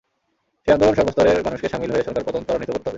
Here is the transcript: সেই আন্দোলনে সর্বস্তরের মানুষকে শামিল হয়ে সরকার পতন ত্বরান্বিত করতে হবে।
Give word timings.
সেই 0.61 0.73
আন্দোলনে 0.73 0.97
সর্বস্তরের 0.97 1.37
মানুষকে 1.45 1.67
শামিল 1.71 1.91
হয়ে 1.91 2.05
সরকার 2.07 2.25
পতন 2.27 2.41
ত্বরান্বিত 2.43 2.69
করতে 2.69 2.79
হবে। 2.79 2.89